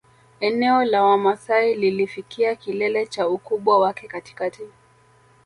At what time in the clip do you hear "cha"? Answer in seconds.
3.07-3.27